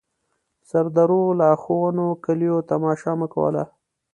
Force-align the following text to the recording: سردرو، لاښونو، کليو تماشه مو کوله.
سردرو، 0.69 1.23
لاښونو، 1.39 2.07
کليو 2.25 2.57
تماشه 2.69 3.11
مو 3.19 3.27
کوله. 3.33 3.63